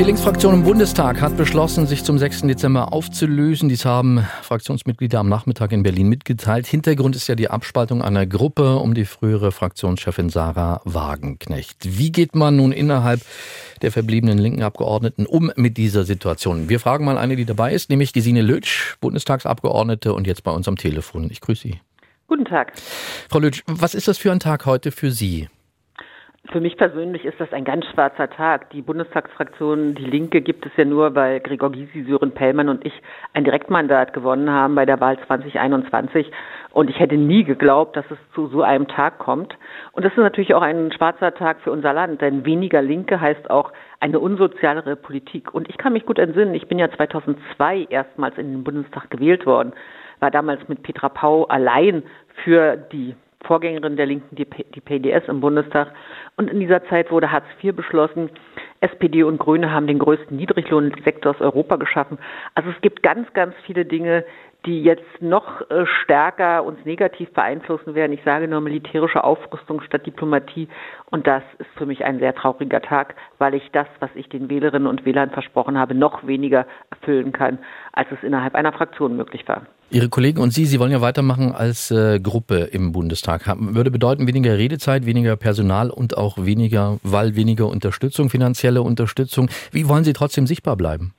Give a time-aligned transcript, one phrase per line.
[0.00, 2.40] Die Linksfraktion im Bundestag hat beschlossen, sich zum 6.
[2.44, 3.68] Dezember aufzulösen.
[3.68, 6.66] Dies haben Fraktionsmitglieder am Nachmittag in Berlin mitgeteilt.
[6.66, 11.98] Hintergrund ist ja die Abspaltung einer Gruppe um die frühere Fraktionschefin Sarah Wagenknecht.
[11.98, 13.20] Wie geht man nun innerhalb
[13.82, 16.70] der verbliebenen linken Abgeordneten um mit dieser Situation?
[16.70, 20.66] Wir fragen mal eine, die dabei ist, nämlich Gesine Lötsch, Bundestagsabgeordnete und jetzt bei uns
[20.66, 21.28] am Telefon.
[21.30, 21.80] Ich grüße Sie.
[22.26, 22.72] Guten Tag.
[23.28, 25.50] Frau Lötsch, was ist das für ein Tag heute für Sie?
[26.50, 28.70] Für mich persönlich ist das ein ganz schwarzer Tag.
[28.70, 32.92] Die Bundestagsfraktion Die Linke gibt es ja nur, weil Gregor Gysi, Sören Pellmann und ich
[33.34, 36.28] ein Direktmandat gewonnen haben bei der Wahl 2021.
[36.72, 39.56] Und ich hätte nie geglaubt, dass es zu so einem Tag kommt.
[39.92, 43.48] Und das ist natürlich auch ein schwarzer Tag für unser Land, denn weniger Linke heißt
[43.48, 45.54] auch eine unsozialere Politik.
[45.54, 49.46] Und ich kann mich gut entsinnen, ich bin ja 2002 erstmals in den Bundestag gewählt
[49.46, 49.72] worden,
[50.18, 52.02] war damals mit Petra Pau allein
[52.42, 55.92] für die Vorgängerin der Linken, die, die PDS im Bundestag.
[56.36, 58.30] Und in dieser Zeit wurde Hartz IV beschlossen.
[58.80, 62.18] SPD und Grüne haben den größten Niedriglohnsektor aus Europa geschaffen.
[62.54, 64.24] Also es gibt ganz, ganz viele Dinge,
[64.66, 68.12] die jetzt noch äh, stärker uns negativ beeinflussen werden.
[68.12, 70.68] Ich sage nur militärische Aufrüstung statt Diplomatie.
[71.10, 74.50] Und das ist für mich ein sehr trauriger Tag, weil ich das, was ich den
[74.50, 77.58] Wählerinnen und Wählern versprochen habe, noch weniger erfüllen kann,
[77.92, 79.62] als es innerhalb einer Fraktion möglich war.
[79.92, 83.42] Ihre Kollegen und Sie, Sie wollen ja weitermachen als äh, Gruppe im Bundestag.
[83.58, 89.50] Würde bedeuten weniger Redezeit, weniger Personal und auch weniger, weil weniger Unterstützung, finanzielle Unterstützung.
[89.72, 91.14] Wie wollen Sie trotzdem sichtbar bleiben?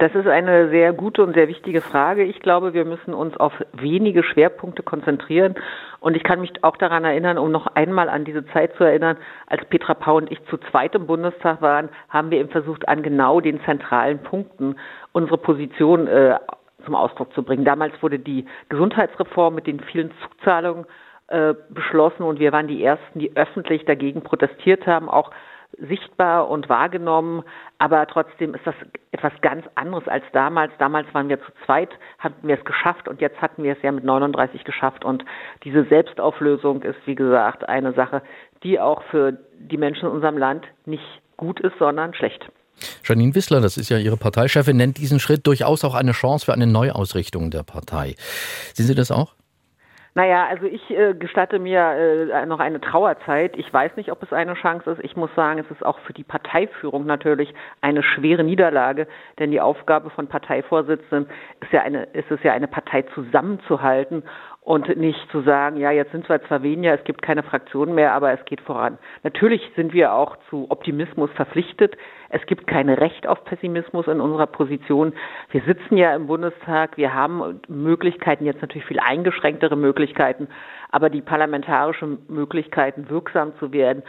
[0.00, 2.24] Das ist eine sehr gute und sehr wichtige Frage.
[2.24, 5.56] Ich glaube, wir müssen uns auf wenige Schwerpunkte konzentrieren.
[6.00, 9.18] Und ich kann mich auch daran erinnern, um noch einmal an diese Zeit zu erinnern,
[9.46, 13.02] als Petra Pau und ich zu zweit im Bundestag waren, haben wir eben versucht, an
[13.02, 14.76] genau den zentralen Punkten
[15.12, 16.38] unsere Position äh,
[16.86, 17.66] zum Ausdruck zu bringen.
[17.66, 20.86] Damals wurde die Gesundheitsreform mit den vielen Zuzahlungen
[21.26, 25.30] äh, beschlossen und wir waren die Ersten, die öffentlich dagegen protestiert haben, auch
[25.78, 27.42] sichtbar und wahrgenommen.
[27.78, 28.74] Aber trotzdem ist das
[29.12, 30.72] etwas ganz anderes als damals.
[30.78, 33.92] Damals waren wir zu zweit, hatten wir es geschafft und jetzt hatten wir es ja
[33.92, 35.04] mit 39 geschafft.
[35.04, 35.24] Und
[35.64, 38.22] diese Selbstauflösung ist, wie gesagt, eine Sache,
[38.62, 41.04] die auch für die Menschen in unserem Land nicht
[41.36, 42.50] gut ist, sondern schlecht.
[43.04, 46.52] Janine Wissler, das ist ja Ihre Parteichefin, nennt diesen Schritt durchaus auch eine Chance für
[46.52, 48.14] eine Neuausrichtung der Partei.
[48.74, 49.34] Sehen Sie das auch?
[50.14, 53.56] Naja, also ich äh, gestatte mir äh, noch eine Trauerzeit.
[53.56, 55.04] Ich weiß nicht, ob es eine Chance ist.
[55.04, 59.06] Ich muss sagen, es ist auch für die Parteiführung natürlich eine schwere Niederlage,
[59.38, 64.24] denn die Aufgabe von Parteivorsitzenden ist ja eine, ist es ja eine Partei zusammenzuhalten
[64.70, 68.12] und nicht zu sagen, ja, jetzt sind wir zwar weniger, es gibt keine Fraktion mehr,
[68.12, 68.98] aber es geht voran.
[69.24, 71.96] Natürlich sind wir auch zu Optimismus verpflichtet.
[72.28, 75.12] Es gibt kein Recht auf Pessimismus in unserer Position.
[75.50, 80.46] Wir sitzen ja im Bundestag, wir haben Möglichkeiten, jetzt natürlich viel eingeschränktere Möglichkeiten,
[80.92, 84.04] aber die parlamentarischen Möglichkeiten, wirksam zu werden,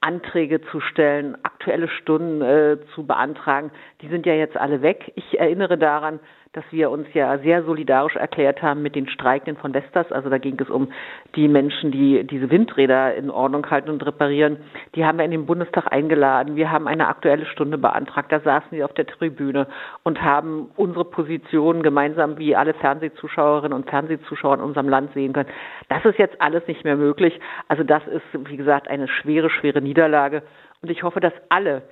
[0.00, 5.12] Anträge zu stellen, aktuelle Stunden äh, zu beantragen, die sind ja jetzt alle weg.
[5.16, 6.20] Ich erinnere daran,
[6.52, 10.10] dass wir uns ja sehr solidarisch erklärt haben mit den Streikenden von Vestas.
[10.12, 10.88] Also da ging es um
[11.34, 14.58] die Menschen, die diese Windräder in Ordnung halten und reparieren.
[14.94, 16.54] Die haben wir in den Bundestag eingeladen.
[16.54, 18.30] Wir haben eine aktuelle Stunde beantragt.
[18.30, 19.66] Da saßen wir auf der Tribüne
[20.04, 25.50] und haben unsere Position gemeinsam wie alle Fernsehzuschauerinnen und Fernsehzuschauer in unserem Land sehen können.
[25.88, 27.38] Das ist jetzt alles nicht mehr möglich.
[27.68, 30.42] Also das ist, wie gesagt, eine schwere, schwere Niederlage.
[30.82, 31.82] Und ich hoffe, dass alle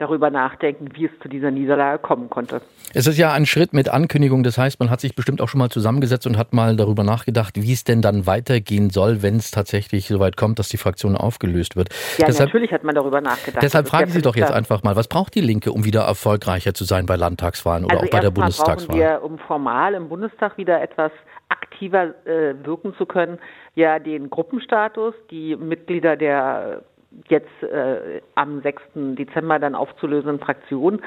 [0.00, 2.62] darüber nachdenken, wie es zu dieser Niederlage kommen konnte.
[2.94, 5.58] Es ist ja ein Schritt mit Ankündigung, das heißt, man hat sich bestimmt auch schon
[5.58, 9.50] mal zusammengesetzt und hat mal darüber nachgedacht, wie es denn dann weitergehen soll, wenn es
[9.50, 11.90] tatsächlich so weit kommt, dass die Fraktion aufgelöst wird.
[12.16, 13.62] Ja, deshalb, natürlich hat man darüber nachgedacht.
[13.62, 16.84] Deshalb fragen Sie doch jetzt einfach mal, was braucht die Linke, um wieder erfolgreicher zu
[16.84, 18.96] sein bei Landtagswahlen oder also auch bei der Bundestagswahl?
[18.96, 21.12] Wir, um formal im Bundestag wieder etwas
[21.50, 23.38] aktiver äh, wirken zu können,
[23.74, 26.82] ja den Gruppenstatus, die Mitglieder der
[27.28, 28.82] jetzt äh, am 6.
[28.94, 31.00] Dezember dann aufzulösenden Fraktion,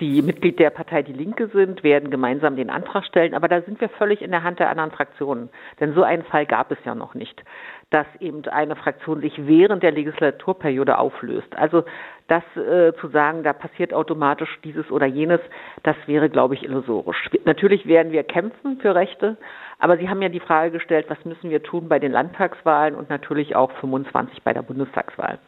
[0.00, 3.34] die Mitglied der Partei Die Linke sind, werden gemeinsam den Antrag stellen.
[3.34, 5.50] Aber da sind wir völlig in der Hand der anderen Fraktionen.
[5.78, 7.42] Denn so einen Fall gab es ja noch nicht,
[7.90, 11.54] dass eben eine Fraktion sich während der Legislaturperiode auflöst.
[11.56, 11.84] Also
[12.30, 15.40] das äh, zu sagen, da passiert automatisch dieses oder jenes,
[15.82, 17.28] das wäre, glaube ich, illusorisch.
[17.44, 19.36] Natürlich werden wir kämpfen für Rechte,
[19.78, 23.10] aber Sie haben ja die Frage gestellt, was müssen wir tun bei den Landtagswahlen und
[23.10, 25.38] natürlich auch 25 bei der Bundestagswahl.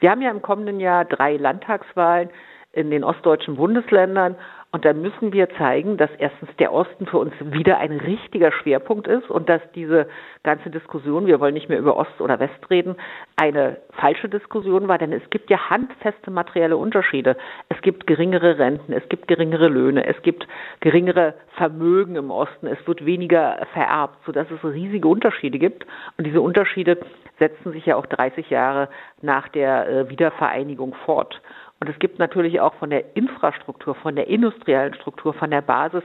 [0.00, 2.30] Wir haben ja im kommenden Jahr drei Landtagswahlen
[2.72, 4.34] in den ostdeutschen Bundesländern
[4.74, 9.06] Und da müssen wir zeigen, dass erstens der Osten für uns wieder ein richtiger Schwerpunkt
[9.06, 10.08] ist und dass diese
[10.42, 12.96] ganze Diskussion, wir wollen nicht mehr über Ost oder West reden,
[13.36, 17.36] eine falsche Diskussion war, denn es gibt ja handfeste materielle Unterschiede.
[17.68, 20.44] Es gibt geringere Renten, es gibt geringere Löhne, es gibt
[20.80, 25.86] geringere Vermögen im Osten, es wird weniger vererbt, sodass es riesige Unterschiede gibt.
[26.18, 26.98] Und diese Unterschiede
[27.38, 28.88] setzen sich ja auch 30 Jahre
[29.22, 31.40] nach der äh, Wiedervereinigung fort.
[31.84, 36.02] Und es gibt natürlich auch von der Infrastruktur, von der industriellen Struktur, von der Basis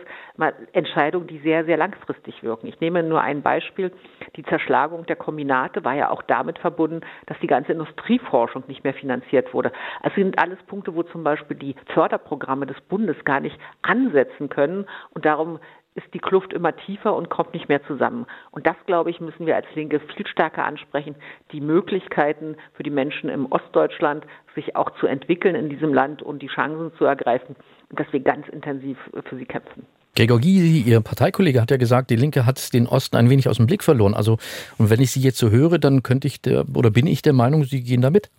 [0.74, 2.68] Entscheidungen, die sehr, sehr langfristig wirken.
[2.68, 3.94] Ich nehme nur ein Beispiel.
[4.36, 8.94] Die Zerschlagung der Kombinate war ja auch damit verbunden, dass die ganze Industrieforschung nicht mehr
[8.94, 9.72] finanziert wurde.
[10.04, 14.86] Es sind alles Punkte, wo zum Beispiel die Förderprogramme des Bundes gar nicht ansetzen können.
[15.14, 15.60] Und darum
[15.96, 18.26] ist die Kluft immer tiefer und kommt nicht mehr zusammen.
[18.52, 21.16] Und das, glaube ich, müssen wir als Linke viel stärker ansprechen,
[21.52, 24.26] die Möglichkeiten für die Menschen im Ostdeutschland,
[24.56, 27.56] sich auch zu entwickeln in diesem Land und die Chancen zu ergreifen,
[27.92, 29.86] dass wir ganz intensiv für sie kämpfen.
[30.16, 33.58] Gregor Gysi, Ihr Parteikollege, hat ja gesagt, die Linke hat den Osten ein wenig aus
[33.58, 34.14] dem Blick verloren.
[34.14, 34.38] Also,
[34.78, 37.34] und wenn ich Sie jetzt so höre, dann könnte ich der, oder bin ich der
[37.34, 38.30] Meinung, Sie gehen damit?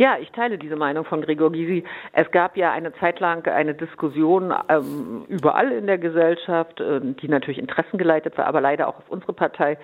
[0.00, 1.84] Ja, ich teile diese Meinung von Gregor Gysi.
[2.14, 7.28] Es gab ja eine Zeit lang eine Diskussion ähm, überall in der Gesellschaft, äh, die
[7.28, 9.76] natürlich interessengeleitet war, aber leider auch auf unsere Partei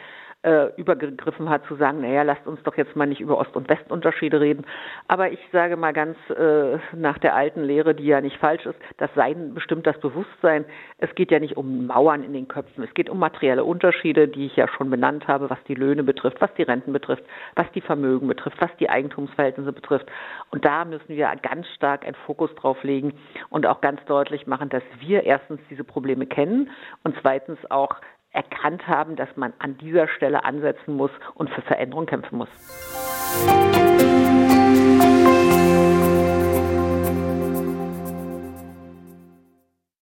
[0.46, 3.68] äh, übergegriffen hat, zu sagen, naja, lasst uns doch jetzt mal nicht über Ost- und
[3.68, 4.64] Westunterschiede reden.
[5.08, 8.78] Aber ich sage mal ganz äh, nach der alten Lehre, die ja nicht falsch ist,
[8.98, 10.64] das Sein bestimmt das Bewusstsein.
[10.98, 14.46] Es geht ja nicht um Mauern in den Köpfen, es geht um materielle Unterschiede, die
[14.46, 17.24] ich ja schon benannt habe, was die Löhne betrifft, was die Renten betrifft,
[17.56, 20.06] was die Vermögen betrifft, was die Eigentumsverhältnisse betrifft.
[20.52, 23.14] Und da müssen wir ganz stark einen Fokus drauf legen
[23.50, 26.70] und auch ganz deutlich machen, dass wir erstens diese Probleme kennen
[27.02, 27.96] und zweitens auch
[28.36, 32.48] erkannt haben, dass man an dieser Stelle ansetzen muss und für Veränderung kämpfen muss.